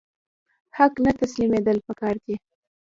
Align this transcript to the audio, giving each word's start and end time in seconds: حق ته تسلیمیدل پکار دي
حق 0.77 0.93
ته 1.03 1.11
تسلیمیدل 1.21 1.77
پکار 1.87 2.15
دي 2.25 2.35